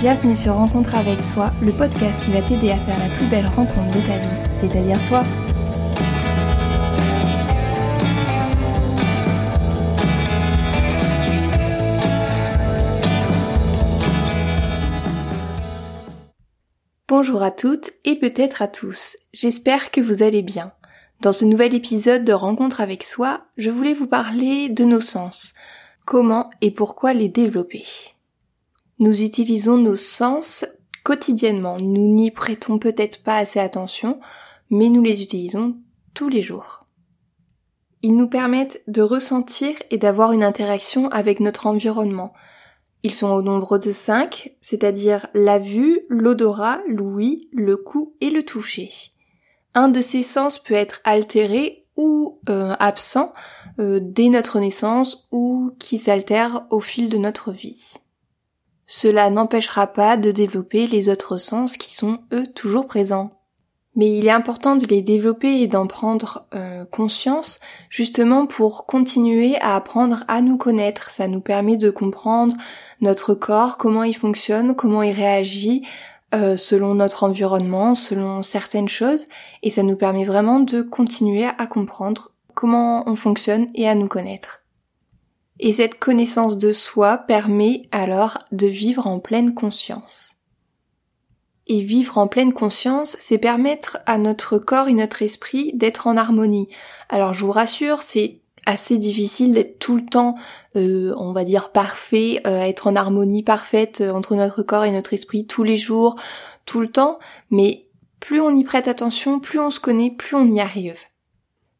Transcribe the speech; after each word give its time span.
Bienvenue 0.00 0.36
sur 0.36 0.54
Rencontre 0.54 0.94
avec 0.94 1.20
soi, 1.20 1.50
le 1.60 1.72
podcast 1.72 2.22
qui 2.22 2.30
va 2.30 2.40
t'aider 2.40 2.70
à 2.70 2.78
faire 2.78 2.96
la 3.00 3.12
plus 3.16 3.26
belle 3.26 3.48
rencontre 3.48 3.90
de 3.90 4.00
ta 4.00 4.16
vie, 4.16 4.28
c'est-à-dire 4.60 4.96
toi. 5.08 5.24
Bonjour 17.08 17.42
à 17.42 17.50
toutes 17.50 17.90
et 18.04 18.14
peut-être 18.14 18.62
à 18.62 18.68
tous. 18.68 19.16
J'espère 19.32 19.90
que 19.90 20.00
vous 20.00 20.22
allez 20.22 20.42
bien. 20.42 20.70
Dans 21.22 21.32
ce 21.32 21.44
nouvel 21.44 21.74
épisode 21.74 22.24
de 22.24 22.32
Rencontre 22.32 22.80
avec 22.80 23.02
soi, 23.02 23.48
je 23.56 23.70
voulais 23.70 23.94
vous 23.94 24.06
parler 24.06 24.68
de 24.68 24.84
nos 24.84 25.00
sens. 25.00 25.54
Comment 26.04 26.50
et 26.60 26.70
pourquoi 26.70 27.14
les 27.14 27.28
développer. 27.28 27.82
Nous 28.98 29.22
utilisons 29.22 29.76
nos 29.76 29.96
sens 29.96 30.66
quotidiennement. 31.04 31.78
Nous 31.78 32.12
n'y 32.12 32.30
prêtons 32.30 32.78
peut-être 32.78 33.22
pas 33.22 33.36
assez 33.36 33.60
attention, 33.60 34.20
mais 34.70 34.88
nous 34.88 35.02
les 35.02 35.22
utilisons 35.22 35.76
tous 36.14 36.28
les 36.28 36.42
jours. 36.42 36.86
Ils 38.02 38.16
nous 38.16 38.28
permettent 38.28 38.82
de 38.86 39.02
ressentir 39.02 39.74
et 39.90 39.98
d'avoir 39.98 40.32
une 40.32 40.44
interaction 40.44 41.08
avec 41.08 41.40
notre 41.40 41.66
environnement, 41.66 42.32
ils 43.04 43.14
sont 43.14 43.28
au 43.28 43.42
nombre 43.42 43.78
de 43.78 43.92
cinq, 43.92 44.56
c'est-à-dire 44.60 45.26
la 45.34 45.58
vue, 45.58 46.00
l'odorat, 46.08 46.80
l'ouïe, 46.88 47.48
le 47.52 47.76
goût 47.76 48.14
et 48.20 48.30
le 48.30 48.42
toucher. 48.42 48.90
Un 49.74 49.88
de 49.88 50.00
ces 50.00 50.22
sens 50.22 50.58
peut 50.58 50.74
être 50.74 51.00
altéré 51.04 51.86
ou 51.96 52.40
euh, 52.48 52.74
absent 52.80 53.32
euh, 53.78 54.00
dès 54.02 54.28
notre 54.28 54.58
naissance 54.58 55.28
ou 55.30 55.70
qui 55.78 55.98
s'altère 55.98 56.66
au 56.70 56.80
fil 56.80 57.08
de 57.08 57.18
notre 57.18 57.52
vie. 57.52 57.94
Cela 58.90 59.28
n'empêchera 59.28 59.86
pas 59.86 60.16
de 60.16 60.32
développer 60.32 60.86
les 60.86 61.10
autres 61.10 61.36
sens 61.36 61.76
qui 61.76 61.94
sont 61.94 62.20
eux 62.32 62.46
toujours 62.46 62.86
présents. 62.86 63.32
Mais 63.94 64.16
il 64.16 64.26
est 64.26 64.30
important 64.30 64.76
de 64.76 64.86
les 64.86 65.02
développer 65.02 65.60
et 65.60 65.66
d'en 65.66 65.86
prendre 65.86 66.46
euh, 66.54 66.86
conscience 66.86 67.58
justement 67.90 68.46
pour 68.46 68.86
continuer 68.86 69.60
à 69.60 69.76
apprendre 69.76 70.24
à 70.26 70.40
nous 70.40 70.56
connaître. 70.56 71.10
Ça 71.10 71.28
nous 71.28 71.40
permet 71.40 71.76
de 71.76 71.90
comprendre 71.90 72.56
notre 73.02 73.34
corps, 73.34 73.76
comment 73.76 74.04
il 74.04 74.16
fonctionne, 74.16 74.74
comment 74.74 75.02
il 75.02 75.12
réagit 75.12 75.86
euh, 76.34 76.56
selon 76.56 76.94
notre 76.94 77.24
environnement, 77.24 77.94
selon 77.94 78.42
certaines 78.42 78.88
choses, 78.88 79.26
et 79.62 79.70
ça 79.70 79.82
nous 79.82 79.96
permet 79.96 80.24
vraiment 80.24 80.60
de 80.60 80.80
continuer 80.80 81.44
à 81.44 81.66
comprendre 81.66 82.32
comment 82.54 83.06
on 83.06 83.16
fonctionne 83.16 83.66
et 83.74 83.86
à 83.86 83.94
nous 83.94 84.08
connaître. 84.08 84.57
Et 85.60 85.72
cette 85.72 85.98
connaissance 85.98 86.58
de 86.58 86.72
soi 86.72 87.18
permet 87.18 87.82
alors 87.90 88.38
de 88.52 88.66
vivre 88.66 89.06
en 89.06 89.18
pleine 89.18 89.54
conscience. 89.54 90.36
Et 91.66 91.82
vivre 91.82 92.16
en 92.16 92.28
pleine 92.28 92.52
conscience, 92.52 93.16
c'est 93.18 93.38
permettre 93.38 93.98
à 94.06 94.18
notre 94.18 94.58
corps 94.58 94.88
et 94.88 94.94
notre 94.94 95.22
esprit 95.22 95.72
d'être 95.74 96.06
en 96.06 96.16
harmonie. 96.16 96.68
Alors 97.08 97.34
je 97.34 97.44
vous 97.44 97.52
rassure, 97.52 98.02
c'est 98.02 98.40
assez 98.68 98.98
difficile 98.98 99.54
d'être 99.54 99.78
tout 99.78 99.96
le 99.96 100.04
temps, 100.04 100.36
euh, 100.76 101.14
on 101.16 101.32
va 101.32 101.44
dire, 101.44 101.72
parfait, 101.72 102.40
euh, 102.46 102.60
être 102.60 102.86
en 102.86 102.96
harmonie 102.96 103.42
parfaite 103.42 104.02
euh, 104.02 104.12
entre 104.12 104.34
notre 104.34 104.62
corps 104.62 104.84
et 104.84 104.90
notre 104.90 105.14
esprit 105.14 105.46
tous 105.46 105.62
les 105.62 105.78
jours, 105.78 106.16
tout 106.66 106.80
le 106.80 106.88
temps, 106.88 107.18
mais 107.50 107.86
plus 108.20 108.40
on 108.40 108.54
y 108.54 108.64
prête 108.64 108.86
attention, 108.86 109.40
plus 109.40 109.58
on 109.58 109.70
se 109.70 109.80
connaît, 109.80 110.10
plus 110.10 110.36
on 110.36 110.46
y 110.46 110.60
arrive. 110.60 111.00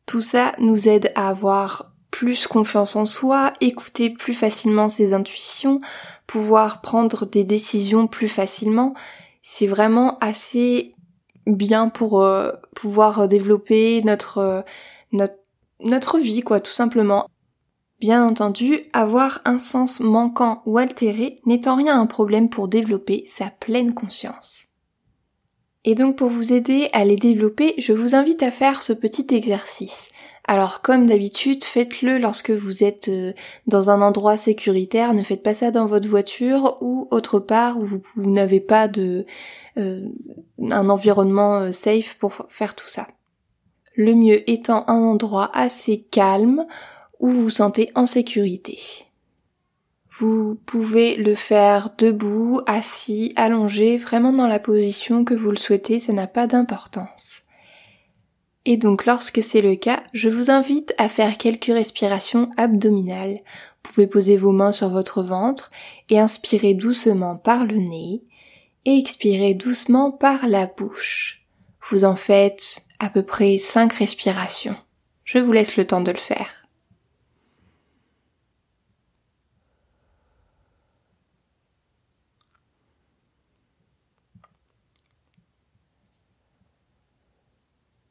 Tout 0.07 0.23
ça 0.23 0.53
nous 0.59 0.89
aide 0.89 1.13
à 1.15 1.29
avoir 1.29 1.88
plus 2.11 2.47
confiance 2.47 2.97
en 2.97 3.07
soi, 3.07 3.53
écouter 3.61 4.11
plus 4.11 4.35
facilement 4.35 4.89
ses 4.89 5.15
intuitions, 5.15 5.81
pouvoir 6.27 6.81
prendre 6.81 7.27
des 7.27 7.45
décisions 7.45 8.07
plus 8.07 8.29
facilement. 8.29 8.95
C'est 9.43 9.67
vraiment 9.67 10.19
assez 10.21 10.95
bien 11.47 11.89
pour 11.89 12.27
pouvoir 12.75 13.29
développer 13.29 14.03
notre 14.03 14.65
notre 15.13 15.35
notre 15.81 16.19
vie, 16.19 16.41
quoi, 16.41 16.61
tout 16.61 16.73
simplement. 16.73 17.29
Bien 18.01 18.25
entendu, 18.25 18.83
avoir 18.93 19.41
un 19.45 19.59
sens 19.59 20.01
manquant 20.01 20.63
ou 20.67 20.79
altéré 20.79 21.41
n'est 21.47 21.67
en 21.67 21.75
rien 21.75 22.01
un 22.01 22.07
problème 22.07 22.49
pour 22.49 22.69
développer 22.69 23.25
sa 23.27 23.51
pleine 23.51 23.93
conscience. 23.93 24.67
Et 25.85 25.95
donc 25.95 26.17
pour 26.17 26.29
vous 26.29 26.53
aider 26.53 26.89
à 26.93 27.05
les 27.05 27.17
développer, 27.17 27.75
je 27.79 27.93
vous 27.93 28.15
invite 28.15 28.43
à 28.43 28.51
faire 28.51 28.83
ce 28.83 28.93
petit 28.93 29.27
exercice. 29.35 30.11
Alors 30.49 30.81
comme 30.81 31.07
d'habitude, 31.07 31.63
faites-le 31.63 32.19
lorsque 32.19 32.51
vous 32.51 32.83
êtes 32.83 33.09
euh, 33.09 33.35
dans 33.67 33.91
un 33.91 34.01
endroit 34.01 34.39
sécuritaire, 34.39 35.13
ne 35.13 35.23
faites 35.23 35.43
pas 35.43 35.53
ça 35.53 35.71
dans 35.71 35.87
votre 35.87 36.09
voiture 36.09 36.79
ou 36.81 37.07
autre 37.11 37.39
part 37.39 37.79
où 37.79 37.85
vous, 37.85 38.03
n'avez 38.17 38.59
pas 38.59 38.89
de 38.89 39.27
euh, 39.77 40.09
un 40.71 40.89
environnement 40.89 41.59
euh, 41.59 41.71
safe 41.71 42.15
pour 42.15 42.47
faire 42.49 42.75
tout 42.75 42.89
ça 42.89 43.07
le 43.99 44.15
mieux 44.15 44.49
étant 44.49 44.85
un 44.89 45.03
endroit 45.03 45.51
assez 45.53 46.07
calme 46.11 46.65
où 47.19 47.29
vous 47.29 47.43
vous 47.43 47.51
sentez 47.51 47.91
en 47.97 48.07
sécurité. 48.07 48.79
Vous 50.19 50.55
pouvez 50.67 51.17
le 51.17 51.35
faire 51.35 51.91
debout, 51.99 52.61
assis, 52.67 53.33
allongé, 53.37 53.97
vraiment 53.97 54.33
dans 54.33 54.47
la 54.47 54.61
position 54.61 55.25
que 55.25 55.35
vous 55.35 55.51
le 55.51 55.57
souhaitez, 55.57 55.99
ça 55.99 56.13
n'a 56.13 56.29
pas 56.29 56.47
d'importance. 56.47 57.43
Et 58.71 58.77
donc 58.77 59.07
lorsque 59.07 59.43
c'est 59.43 59.63
le 59.63 59.77
cas, 59.77 60.03
je 60.13 60.29
vous 60.29 60.51
invite 60.51 60.95
à 60.99 61.09
faire 61.09 61.39
quelques 61.39 61.73
respirations 61.73 62.51
abdominales. 62.59 63.39
Vous 63.39 63.93
pouvez 63.95 64.07
poser 64.07 64.37
vos 64.37 64.53
mains 64.53 64.73
sur 64.73 64.91
votre 64.91 65.23
ventre 65.23 65.71
et 66.11 66.21
inspirer 66.21 66.75
doucement 66.75 67.39
par 67.39 67.65
le 67.65 67.79
nez 67.79 68.25
et 68.85 68.99
expirer 68.99 69.55
doucement 69.55 70.11
par 70.11 70.47
la 70.47 70.67
bouche. 70.67 71.47
Vous 71.91 72.05
en 72.05 72.15
faites 72.15 72.85
à 73.01 73.09
peu 73.09 73.23
près 73.23 73.57
5 73.57 73.91
respirations. 73.95 74.77
Je 75.25 75.39
vous 75.39 75.53
laisse 75.53 75.79
le 75.79 75.87
temps 75.87 76.03
de 76.03 76.13
le 76.13 76.19
faire. 76.19 76.68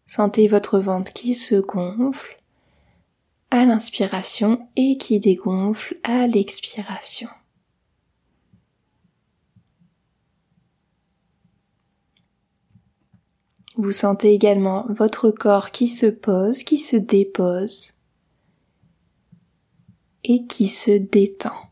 Sentez 0.07 0.47
votre 0.47 0.79
ventre 0.79 1.11
qui 1.11 1.35
se 1.35 1.55
gonfle 1.55 2.41
à 3.51 3.65
l'inspiration 3.65 4.69
et 4.77 4.97
qui 4.97 5.19
dégonfle 5.19 5.97
à 6.03 6.27
l'expiration. 6.27 7.27
Vous 13.75 13.91
sentez 13.91 14.33
également 14.33 14.85
votre 14.89 15.29
corps 15.29 15.71
qui 15.71 15.89
se 15.89 16.07
pose, 16.07 16.63
qui 16.63 16.77
se 16.77 16.95
dépose 16.95 17.93
et 20.23 20.47
qui 20.47 20.67
se 20.69 20.91
détend. 20.91 21.66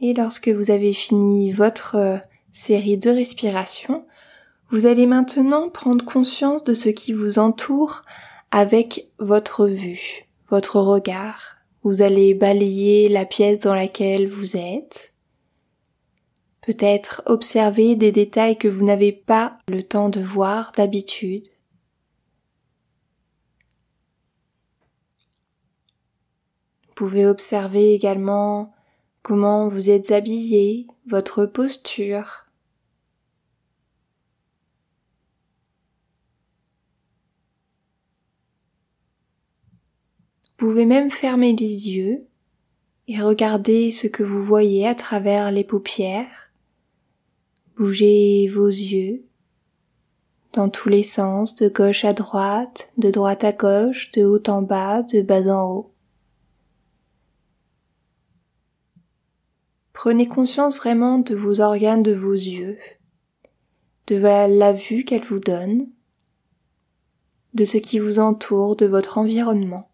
Et 0.00 0.14
lorsque 0.14 0.48
vous 0.48 0.70
avez 0.70 0.92
fini 0.92 1.50
votre 1.50 1.96
euh, 1.96 2.16
série 2.52 2.98
de 2.98 3.10
respirations, 3.10 4.06
vous 4.70 4.86
allez 4.86 5.06
maintenant 5.06 5.68
prendre 5.68 6.04
conscience 6.04 6.64
de 6.64 6.74
ce 6.74 6.88
qui 6.88 7.12
vous 7.12 7.38
entoure 7.38 8.02
avec 8.50 9.08
votre 9.18 9.66
vue 9.66 10.26
votre 10.50 10.80
regard. 10.80 11.56
Vous 11.82 12.02
allez 12.02 12.34
balayer 12.34 13.08
la 13.08 13.24
pièce 13.24 13.60
dans 13.60 13.74
laquelle 13.74 14.28
vous 14.28 14.56
êtes. 14.56 15.14
Peut-être 16.60 17.22
observer 17.24 17.96
des 17.96 18.12
détails 18.12 18.58
que 18.58 18.68
vous 18.68 18.84
n'avez 18.84 19.12
pas 19.12 19.58
le 19.68 19.82
temps 19.82 20.10
de 20.10 20.20
voir 20.20 20.72
d'habitude. 20.76 21.46
Vous 26.86 26.94
pouvez 27.06 27.24
observer 27.24 27.94
également 27.94 28.74
comment 29.22 29.68
vous 29.68 29.90
êtes 29.90 30.10
habillé, 30.10 30.86
votre 31.06 31.46
posture, 31.46 32.50
pouvez 40.60 40.84
même 40.84 41.10
fermer 41.10 41.56
les 41.56 41.88
yeux 41.88 42.26
et 43.08 43.18
regarder 43.18 43.90
ce 43.90 44.06
que 44.06 44.22
vous 44.22 44.42
voyez 44.42 44.86
à 44.86 44.94
travers 44.94 45.50
les 45.50 45.64
paupières. 45.64 46.52
Bougez 47.76 48.46
vos 48.46 48.68
yeux 48.68 49.24
dans 50.52 50.68
tous 50.68 50.90
les 50.90 51.02
sens, 51.02 51.54
de 51.54 51.70
gauche 51.70 52.04
à 52.04 52.12
droite, 52.12 52.92
de 52.98 53.10
droite 53.10 53.42
à 53.42 53.52
gauche, 53.52 54.10
de 54.10 54.24
haut 54.26 54.42
en 54.48 54.60
bas, 54.60 55.02
de 55.02 55.22
bas 55.22 55.48
en 55.48 55.72
haut. 55.72 55.94
Prenez 60.02 60.26
conscience 60.26 60.78
vraiment 60.78 61.18
de 61.18 61.34
vos 61.34 61.60
organes 61.60 62.02
de 62.02 62.14
vos 62.14 62.32
yeux, 62.32 62.78
de 64.06 64.16
la 64.16 64.72
vue 64.72 65.04
qu'elle 65.04 65.20
vous 65.20 65.40
donne, 65.40 65.90
de 67.52 67.66
ce 67.66 67.76
qui 67.76 67.98
vous 67.98 68.18
entoure, 68.18 68.76
de 68.76 68.86
votre 68.86 69.18
environnement. 69.18 69.90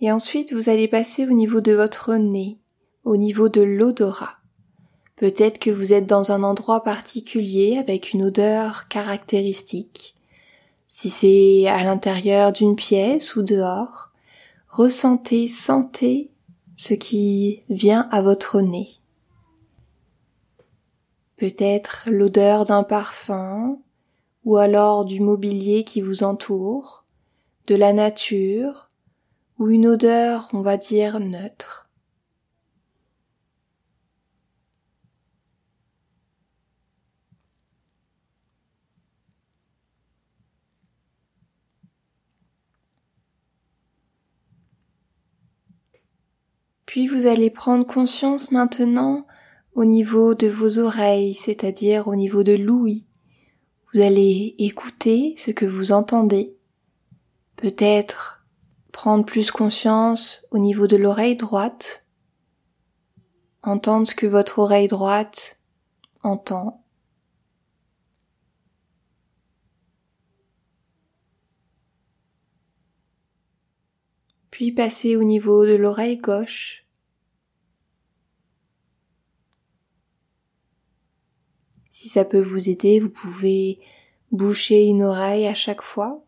Et 0.00 0.10
ensuite, 0.10 0.52
vous 0.52 0.70
allez 0.70 0.88
passer 0.88 1.24
au 1.24 1.32
niveau 1.32 1.60
de 1.60 1.70
votre 1.70 2.16
nez, 2.16 2.58
au 3.04 3.16
niveau 3.16 3.48
de 3.48 3.62
l'odorat. 3.62 4.38
Peut-être 5.16 5.58
que 5.58 5.70
vous 5.70 5.92
êtes 5.92 6.06
dans 6.06 6.32
un 6.32 6.42
endroit 6.42 6.82
particulier 6.82 7.78
avec 7.78 8.12
une 8.12 8.24
odeur 8.24 8.88
caractéristique. 8.88 10.16
Si 10.86 11.10
c'est 11.10 11.66
à 11.68 11.84
l'intérieur 11.84 12.52
d'une 12.52 12.76
pièce 12.76 13.36
ou 13.36 13.42
dehors, 13.42 14.10
ressentez, 14.68 15.48
sentez 15.48 16.30
ce 16.76 16.94
qui 16.94 17.62
vient 17.68 18.08
à 18.10 18.22
votre 18.22 18.60
nez. 18.60 18.90
Peut-être 21.36 22.04
l'odeur 22.10 22.64
d'un 22.64 22.82
parfum, 22.82 23.78
ou 24.44 24.56
alors 24.56 25.04
du 25.04 25.20
mobilier 25.20 25.84
qui 25.84 26.00
vous 26.00 26.22
entoure, 26.22 27.04
de 27.66 27.74
la 27.74 27.92
nature, 27.92 28.90
ou 29.58 29.68
une 29.68 29.86
odeur, 29.86 30.48
on 30.52 30.62
va 30.62 30.76
dire, 30.76 31.20
neutre. 31.20 31.83
Puis 46.94 47.08
vous 47.08 47.26
allez 47.26 47.50
prendre 47.50 47.84
conscience 47.84 48.52
maintenant 48.52 49.26
au 49.74 49.84
niveau 49.84 50.36
de 50.36 50.46
vos 50.46 50.78
oreilles, 50.78 51.34
c'est-à-dire 51.34 52.06
au 52.06 52.14
niveau 52.14 52.44
de 52.44 52.52
l'ouïe. 52.52 53.08
Vous 53.92 54.00
allez 54.00 54.54
écouter 54.58 55.34
ce 55.36 55.50
que 55.50 55.66
vous 55.66 55.90
entendez. 55.90 56.56
Peut-être 57.56 58.46
prendre 58.92 59.24
plus 59.24 59.50
conscience 59.50 60.46
au 60.52 60.58
niveau 60.58 60.86
de 60.86 60.96
l'oreille 60.96 61.36
droite, 61.36 62.06
entendre 63.64 64.06
ce 64.06 64.14
que 64.14 64.26
votre 64.26 64.60
oreille 64.60 64.86
droite 64.86 65.58
entend. 66.22 66.84
Puis 74.52 74.70
passer 74.70 75.16
au 75.16 75.24
niveau 75.24 75.66
de 75.66 75.74
l'oreille 75.74 76.18
gauche. 76.18 76.83
Si 82.04 82.10
ça 82.10 82.26
peut 82.26 82.42
vous 82.42 82.68
aider, 82.68 83.00
vous 83.00 83.08
pouvez 83.08 83.80
boucher 84.30 84.84
une 84.84 85.02
oreille 85.02 85.46
à 85.46 85.54
chaque 85.54 85.80
fois. 85.80 86.22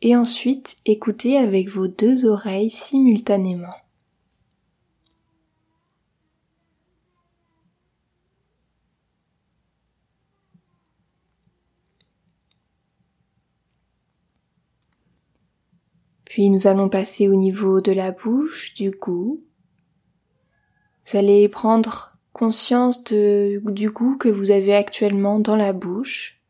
et 0.00 0.16
ensuite 0.16 0.76
écoutez 0.86 1.38
avec 1.38 1.68
vos 1.68 1.86
deux 1.86 2.24
oreilles 2.24 2.70
simultanément. 2.70 3.68
Puis 16.24 16.50
nous 16.50 16.66
allons 16.66 16.88
passer 16.88 17.28
au 17.28 17.36
niveau 17.36 17.80
de 17.80 17.92
la 17.92 18.10
bouche, 18.10 18.74
du 18.74 18.90
goût. 18.90 19.47
Vous 21.10 21.16
allez 21.16 21.48
prendre 21.48 22.18
conscience 22.34 23.02
du 23.02 23.90
goût 23.90 24.18
que 24.18 24.28
vous 24.28 24.50
avez 24.50 24.74
actuellement 24.74 25.38
dans 25.38 25.56
la 25.56 25.72
bouche. 25.72 26.42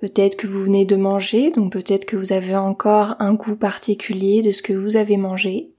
Peut-être 0.00 0.36
que 0.36 0.48
vous 0.48 0.62
venez 0.64 0.84
de 0.84 0.96
manger, 0.96 1.52
donc 1.52 1.72
peut-être 1.72 2.06
que 2.06 2.16
vous 2.16 2.32
avez 2.32 2.56
encore 2.56 3.14
un 3.20 3.34
goût 3.34 3.54
particulier 3.54 4.42
de 4.42 4.50
ce 4.50 4.62
que 4.62 4.72
vous 4.72 4.96
avez 4.96 5.16
mangé, 5.16 5.70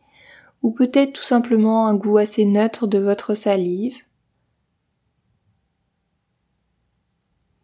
ou 0.61 0.71
peut-être 0.71 1.13
tout 1.13 1.23
simplement 1.23 1.87
un 1.87 1.93
goût 1.93 2.17
assez 2.17 2.45
neutre 2.45 2.87
de 2.87 2.99
votre 2.99 3.35
salive. 3.35 3.97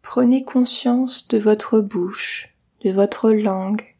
Prenez 0.02 0.42
conscience 0.42 1.28
de 1.28 1.38
votre 1.38 1.80
bouche, 1.80 2.54
de 2.84 2.90
votre 2.90 3.30
langue. 3.30 3.97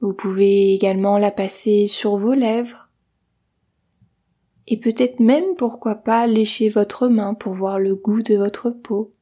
Vous 0.00 0.14
pouvez 0.14 0.74
également 0.74 1.18
la 1.18 1.30
passer 1.30 1.86
sur 1.88 2.16
vos 2.16 2.34
lèvres 2.34 2.88
et 4.68 4.78
peut-être 4.78 5.18
même 5.18 5.56
pourquoi 5.56 5.96
pas 5.96 6.26
lécher 6.26 6.68
votre 6.68 7.08
main 7.08 7.34
pour 7.34 7.54
voir 7.54 7.80
le 7.80 7.96
goût 7.96 8.22
de 8.22 8.36
votre 8.36 8.70
peau. 8.70 9.14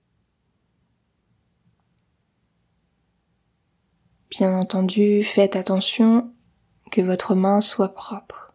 Bien 4.31 4.59
entendu, 4.59 5.23
faites 5.23 5.57
attention 5.57 6.33
que 6.91 7.01
votre 7.01 7.35
main 7.35 7.61
soit 7.61 7.95
propre. 7.95 8.46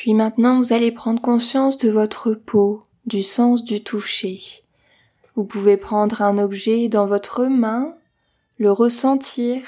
Puis 0.00 0.14
maintenant, 0.14 0.56
vous 0.56 0.72
allez 0.72 0.92
prendre 0.92 1.20
conscience 1.20 1.76
de 1.76 1.90
votre 1.90 2.32
peau, 2.32 2.86
du 3.04 3.22
sens 3.22 3.62
du 3.62 3.84
toucher. 3.84 4.40
Vous 5.34 5.44
pouvez 5.44 5.76
prendre 5.76 6.22
un 6.22 6.38
objet 6.38 6.88
dans 6.88 7.04
votre 7.04 7.44
main, 7.44 7.94
le 8.56 8.72
ressentir, 8.72 9.60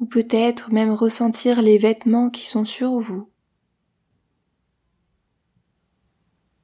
ou 0.00 0.06
peut-être 0.06 0.72
même 0.72 0.92
ressentir 0.92 1.60
les 1.60 1.76
vêtements 1.76 2.30
qui 2.30 2.46
sont 2.46 2.64
sur 2.64 2.98
vous, 3.00 3.28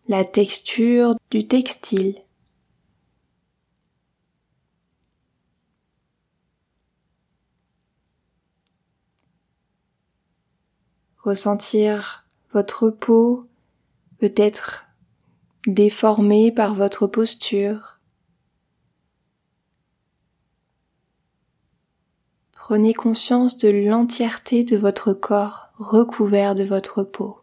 la 0.08 0.24
texture 0.24 1.16
du 1.30 1.46
textile. 1.46 2.14
Ressentir 11.24 12.26
votre 12.52 12.90
peau 12.90 13.48
peut-être 14.18 14.84
déformé 15.66 16.52
par 16.52 16.74
votre 16.74 17.06
posture. 17.06 17.98
Prenez 22.52 22.92
conscience 22.92 23.56
de 23.56 23.70
l'entièreté 23.70 24.64
de 24.64 24.76
votre 24.76 25.14
corps 25.14 25.70
recouvert 25.78 26.54
de 26.54 26.64
votre 26.64 27.02
peau. 27.02 27.40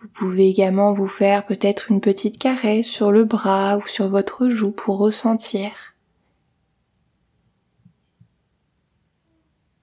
Vous 0.00 0.07
pouvez 0.18 0.48
également 0.48 0.92
vous 0.92 1.06
faire 1.06 1.46
peut-être 1.46 1.92
une 1.92 2.00
petite 2.00 2.38
caresse 2.38 2.86
sur 2.86 3.12
le 3.12 3.24
bras 3.24 3.76
ou 3.76 3.86
sur 3.86 4.08
votre 4.08 4.48
joue 4.48 4.72
pour 4.72 4.98
ressentir. 4.98 5.94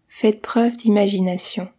Faites 0.09 0.41
preuve 0.41 0.75
d'imagination. 0.75 1.69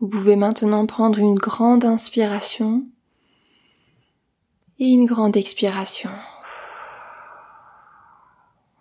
Vous 0.00 0.08
pouvez 0.08 0.36
maintenant 0.36 0.86
prendre 0.86 1.18
une 1.18 1.34
grande 1.34 1.84
inspiration 1.84 2.86
et 4.78 4.86
une 4.86 5.04
grande 5.04 5.36
expiration. 5.36 6.10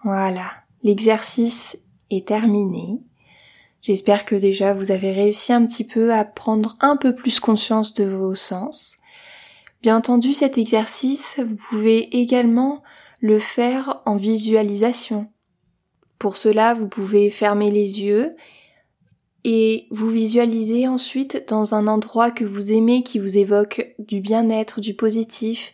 Voilà, 0.05 0.51
l'exercice 0.83 1.79
est 2.11 2.27
terminé. 2.27 2.99
J'espère 3.81 4.23
que 4.23 4.35
déjà 4.35 4.71
vous 4.71 4.91
avez 4.91 5.11
réussi 5.11 5.51
un 5.51 5.65
petit 5.65 5.83
peu 5.83 6.13
à 6.13 6.23
prendre 6.23 6.77
un 6.79 6.95
peu 6.95 7.15
plus 7.15 7.39
conscience 7.39 7.95
de 7.95 8.03
vos 8.03 8.35
sens. 8.35 8.99
Bien 9.81 9.97
entendu, 9.97 10.35
cet 10.35 10.59
exercice, 10.59 11.39
vous 11.39 11.55
pouvez 11.55 12.19
également 12.19 12.83
le 13.19 13.39
faire 13.39 14.03
en 14.05 14.15
visualisation. 14.15 15.27
Pour 16.19 16.37
cela, 16.37 16.75
vous 16.75 16.87
pouvez 16.87 17.31
fermer 17.31 17.71
les 17.71 18.03
yeux 18.03 18.35
et 19.43 19.87
vous 19.89 20.11
visualisez 20.11 20.87
ensuite 20.87 21.49
dans 21.49 21.73
un 21.73 21.87
endroit 21.87 22.29
que 22.29 22.45
vous 22.45 22.71
aimez, 22.71 23.01
qui 23.01 23.17
vous 23.17 23.39
évoque 23.39 23.95
du 23.97 24.21
bien-être, 24.21 24.81
du 24.81 24.93
positif. 24.93 25.73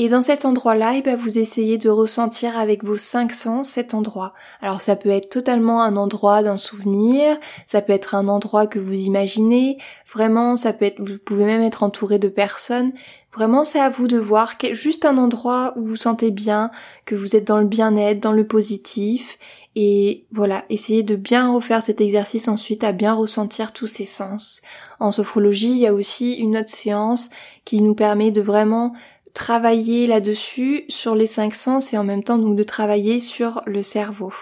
Et 0.00 0.08
dans 0.08 0.22
cet 0.22 0.44
endroit-là, 0.44 0.94
eh 0.96 1.02
ben, 1.02 1.16
vous 1.16 1.40
essayez 1.40 1.76
de 1.76 1.90
ressentir 1.90 2.56
avec 2.56 2.84
vos 2.84 2.96
cinq 2.96 3.32
sens 3.32 3.70
cet 3.70 3.94
endroit. 3.94 4.32
Alors 4.62 4.80
ça 4.80 4.94
peut 4.94 5.08
être 5.08 5.28
totalement 5.28 5.82
un 5.82 5.96
endroit 5.96 6.44
d'un 6.44 6.56
souvenir, 6.56 7.36
ça 7.66 7.82
peut 7.82 7.92
être 7.92 8.14
un 8.14 8.28
endroit 8.28 8.68
que 8.68 8.78
vous 8.78 8.94
imaginez, 8.94 9.76
vraiment 10.08 10.56
ça 10.56 10.72
peut 10.72 10.84
être, 10.84 11.00
vous 11.00 11.18
pouvez 11.18 11.44
même 11.46 11.62
être 11.62 11.82
entouré 11.82 12.20
de 12.20 12.28
personnes. 12.28 12.92
Vraiment 13.34 13.64
c'est 13.64 13.80
à 13.80 13.90
vous 13.90 14.06
de 14.06 14.18
voir 14.18 14.54
juste 14.70 15.04
un 15.04 15.18
endroit 15.18 15.72
où 15.74 15.82
vous 15.82 15.96
sentez 15.96 16.30
bien, 16.30 16.70
que 17.04 17.16
vous 17.16 17.34
êtes 17.34 17.48
dans 17.48 17.58
le 17.58 17.66
bien-être, 17.66 18.20
dans 18.20 18.30
le 18.30 18.46
positif, 18.46 19.36
et 19.80 20.26
voilà, 20.32 20.64
essayez 20.70 21.04
de 21.04 21.14
bien 21.14 21.52
refaire 21.52 21.84
cet 21.84 22.00
exercice 22.00 22.48
ensuite, 22.48 22.82
à 22.82 22.90
bien 22.90 23.14
ressentir 23.14 23.72
tous 23.72 23.86
ces 23.86 24.06
sens. 24.06 24.60
En 24.98 25.12
sophrologie, 25.12 25.70
il 25.70 25.78
y 25.78 25.86
a 25.86 25.94
aussi 25.94 26.34
une 26.34 26.56
autre 26.56 26.68
séance 26.68 27.30
qui 27.64 27.80
nous 27.80 27.94
permet 27.94 28.32
de 28.32 28.40
vraiment 28.40 28.92
travailler 29.34 30.06
là-dessus 30.06 30.84
sur 30.88 31.14
les 31.14 31.26
cinq 31.26 31.54
sens 31.54 31.92
et 31.92 31.98
en 31.98 32.04
même 32.04 32.24
temps 32.24 32.38
donc 32.38 32.56
de 32.56 32.62
travailler 32.62 33.20
sur 33.20 33.62
le 33.66 33.82
cerveau. 33.82 34.32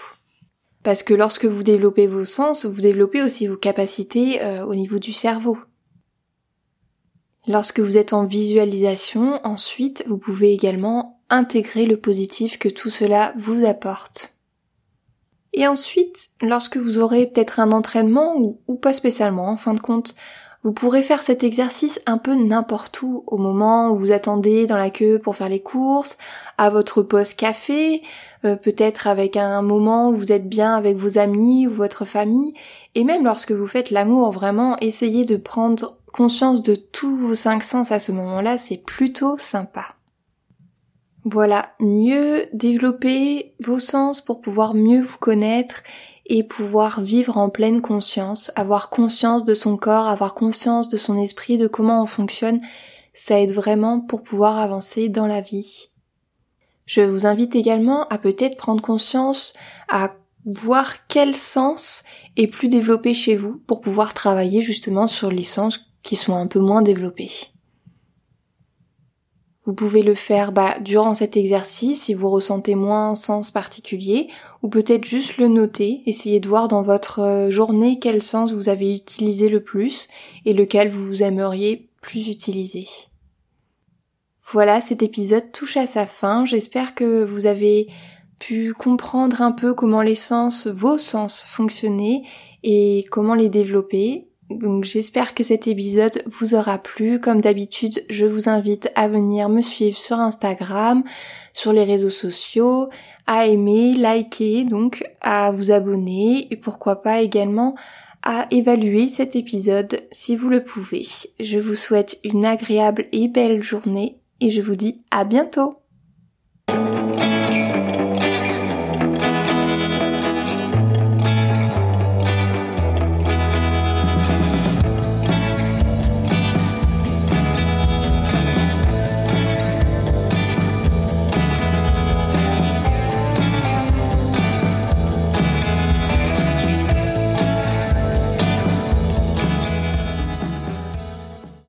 Parce 0.82 1.02
que 1.02 1.14
lorsque 1.14 1.46
vous 1.46 1.62
développez 1.62 2.06
vos 2.06 2.24
sens, 2.24 2.64
vous 2.64 2.80
développez 2.80 3.22
aussi 3.22 3.46
vos 3.46 3.56
capacités 3.56 4.42
euh, 4.42 4.64
au 4.64 4.74
niveau 4.74 4.98
du 4.98 5.12
cerveau. 5.12 5.58
Lorsque 7.48 7.80
vous 7.80 7.96
êtes 7.96 8.12
en 8.12 8.24
visualisation, 8.24 9.40
ensuite, 9.44 10.04
vous 10.06 10.18
pouvez 10.18 10.52
également 10.52 11.20
intégrer 11.30 11.86
le 11.86 11.96
positif 11.96 12.58
que 12.58 12.68
tout 12.68 12.90
cela 12.90 13.32
vous 13.36 13.64
apporte. 13.64 14.36
Et 15.52 15.66
ensuite, 15.66 16.30
lorsque 16.42 16.76
vous 16.76 16.98
aurez 16.98 17.26
peut-être 17.26 17.60
un 17.60 17.72
entraînement, 17.72 18.36
ou, 18.66 18.76
pas 18.76 18.92
spécialement 18.92 19.48
en 19.48 19.56
fin 19.56 19.74
de 19.74 19.80
compte, 19.80 20.14
vous 20.66 20.72
pourrez 20.72 21.04
faire 21.04 21.22
cet 21.22 21.44
exercice 21.44 22.00
un 22.06 22.18
peu 22.18 22.34
n'importe 22.34 23.00
où, 23.00 23.22
au 23.28 23.36
moment 23.36 23.90
où 23.90 23.96
vous 23.96 24.10
attendez 24.10 24.66
dans 24.66 24.76
la 24.76 24.90
queue 24.90 25.20
pour 25.20 25.36
faire 25.36 25.48
les 25.48 25.60
courses, 25.60 26.18
à 26.58 26.70
votre 26.70 27.02
pause 27.02 27.34
café, 27.34 28.02
euh, 28.44 28.56
peut-être 28.56 29.06
avec 29.06 29.36
un 29.36 29.62
moment 29.62 30.08
où 30.08 30.14
vous 30.14 30.32
êtes 30.32 30.48
bien 30.48 30.74
avec 30.74 30.96
vos 30.96 31.18
amis 31.18 31.68
ou 31.68 31.70
votre 31.70 32.04
famille, 32.04 32.52
et 32.96 33.04
même 33.04 33.22
lorsque 33.22 33.52
vous 33.52 33.68
faites 33.68 33.92
l'amour, 33.92 34.32
vraiment, 34.32 34.76
essayez 34.80 35.24
de 35.24 35.36
prendre 35.36 35.98
conscience 36.12 36.62
de 36.62 36.74
tous 36.74 37.16
vos 37.16 37.36
cinq 37.36 37.62
sens 37.62 37.92
à 37.92 38.00
ce 38.00 38.10
moment-là, 38.10 38.58
c'est 38.58 38.82
plutôt 38.84 39.38
sympa. 39.38 39.94
Voilà, 41.28 41.74
mieux 41.80 42.46
développer 42.52 43.56
vos 43.58 43.80
sens 43.80 44.20
pour 44.20 44.40
pouvoir 44.40 44.74
mieux 44.74 45.00
vous 45.00 45.18
connaître 45.18 45.82
et 46.24 46.44
pouvoir 46.44 47.00
vivre 47.00 47.36
en 47.36 47.50
pleine 47.50 47.80
conscience, 47.80 48.52
avoir 48.54 48.90
conscience 48.90 49.44
de 49.44 49.52
son 49.52 49.76
corps, 49.76 50.06
avoir 50.06 50.34
conscience 50.34 50.88
de 50.88 50.96
son 50.96 51.18
esprit, 51.18 51.56
de 51.56 51.66
comment 51.66 52.00
on 52.00 52.06
fonctionne, 52.06 52.60
ça 53.12 53.40
aide 53.40 53.50
vraiment 53.50 54.00
pour 54.00 54.22
pouvoir 54.22 54.60
avancer 54.60 55.08
dans 55.08 55.26
la 55.26 55.40
vie. 55.40 55.88
Je 56.84 57.00
vous 57.00 57.26
invite 57.26 57.56
également 57.56 58.06
à 58.06 58.18
peut-être 58.18 58.56
prendre 58.56 58.80
conscience, 58.80 59.52
à 59.88 60.10
voir 60.44 61.08
quel 61.08 61.34
sens 61.34 62.04
est 62.36 62.46
plus 62.46 62.68
développé 62.68 63.14
chez 63.14 63.34
vous 63.34 63.60
pour 63.66 63.80
pouvoir 63.80 64.14
travailler 64.14 64.62
justement 64.62 65.08
sur 65.08 65.32
les 65.32 65.42
sens 65.42 65.80
qui 66.04 66.14
sont 66.14 66.36
un 66.36 66.46
peu 66.46 66.60
moins 66.60 66.82
développés. 66.82 67.32
Vous 69.66 69.74
pouvez 69.74 70.02
le 70.04 70.14
faire 70.14 70.52
bah, 70.52 70.76
durant 70.80 71.12
cet 71.12 71.36
exercice 71.36 72.04
si 72.04 72.14
vous 72.14 72.30
ressentez 72.30 72.76
moins 72.76 73.10
un 73.10 73.14
sens 73.16 73.50
particulier, 73.50 74.28
ou 74.62 74.68
peut-être 74.68 75.04
juste 75.04 75.38
le 75.38 75.48
noter, 75.48 76.02
essayez 76.06 76.38
de 76.38 76.48
voir 76.48 76.68
dans 76.68 76.82
votre 76.82 77.20
euh, 77.20 77.50
journée 77.50 77.98
quel 77.98 78.22
sens 78.22 78.52
vous 78.52 78.68
avez 78.68 78.94
utilisé 78.94 79.48
le 79.48 79.60
plus 79.60 80.06
et 80.44 80.52
lequel 80.52 80.88
vous 80.88 81.24
aimeriez 81.24 81.90
plus 82.00 82.28
utiliser. 82.28 82.86
Voilà, 84.52 84.80
cet 84.80 85.02
épisode 85.02 85.50
touche 85.50 85.76
à 85.76 85.88
sa 85.88 86.06
fin. 86.06 86.46
J'espère 86.46 86.94
que 86.94 87.24
vous 87.24 87.46
avez 87.46 87.88
pu 88.38 88.72
comprendre 88.72 89.42
un 89.42 89.50
peu 89.50 89.74
comment 89.74 90.02
les 90.02 90.14
sens, 90.14 90.68
vos 90.68 90.98
sens 90.98 91.44
fonctionnaient 91.44 92.22
et 92.62 93.04
comment 93.10 93.34
les 93.34 93.48
développer. 93.48 94.28
Donc 94.50 94.84
j'espère 94.84 95.34
que 95.34 95.42
cet 95.42 95.66
épisode 95.66 96.22
vous 96.26 96.54
aura 96.54 96.78
plu. 96.78 97.20
Comme 97.20 97.40
d'habitude, 97.40 98.04
je 98.08 98.26
vous 98.26 98.48
invite 98.48 98.90
à 98.94 99.08
venir 99.08 99.48
me 99.48 99.60
suivre 99.60 99.98
sur 99.98 100.18
Instagram, 100.18 101.02
sur 101.52 101.72
les 101.72 101.84
réseaux 101.84 102.10
sociaux, 102.10 102.88
à 103.26 103.46
aimer, 103.46 103.94
liker, 103.94 104.64
donc 104.64 105.02
à 105.20 105.50
vous 105.50 105.72
abonner 105.72 106.46
et 106.50 106.56
pourquoi 106.56 107.02
pas 107.02 107.20
également 107.20 107.74
à 108.22 108.46
évaluer 108.50 109.08
cet 109.08 109.36
épisode 109.36 110.00
si 110.10 110.36
vous 110.36 110.48
le 110.48 110.62
pouvez. 110.62 111.06
Je 111.40 111.58
vous 111.58 111.74
souhaite 111.74 112.18
une 112.24 112.44
agréable 112.44 113.06
et 113.12 113.28
belle 113.28 113.62
journée 113.62 114.18
et 114.40 114.50
je 114.50 114.60
vous 114.60 114.76
dis 114.76 115.02
à 115.10 115.24
bientôt 115.24 115.80